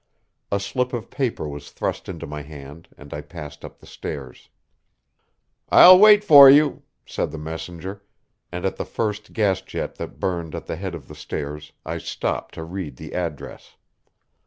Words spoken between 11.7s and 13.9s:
I stopped to read the address.